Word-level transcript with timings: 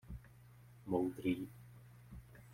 Moudrý. 0.87 1.47